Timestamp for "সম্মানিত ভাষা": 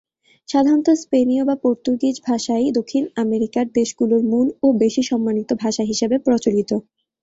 5.09-5.83